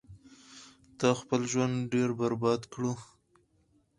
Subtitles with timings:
[0.99, 2.93] تا خپل ژوند ډیر برباد کړو